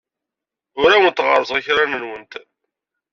[0.81, 2.33] Ur awent-ɣerrseɣ akraren-nwent.